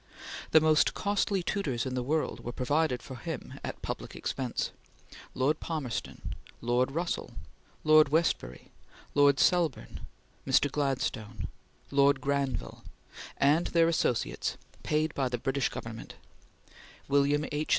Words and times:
The 0.49 0.59
most 0.59 0.95
costly 0.95 1.43
tutors 1.43 1.85
in 1.85 1.93
the 1.93 2.01
world 2.01 2.43
were 2.43 2.51
provided 2.51 3.03
for 3.03 3.17
him 3.17 3.59
at 3.63 3.83
public 3.83 4.15
expense 4.15 4.71
Lord 5.35 5.59
Palmerston, 5.59 6.33
Lord 6.59 6.89
Russell, 6.91 7.35
Lord 7.83 8.09
Westbury, 8.09 8.71
Lord 9.13 9.39
Selborne, 9.39 9.99
Mr. 10.43 10.71
Gladstone, 10.71 11.49
Lord 11.91 12.19
Granville, 12.19 12.83
and 13.37 13.67
their 13.67 13.87
associates, 13.87 14.57
paid 14.81 15.13
by 15.13 15.29
the 15.29 15.37
British 15.37 15.69
Government; 15.69 16.15
William 17.07 17.45
H. 17.51 17.69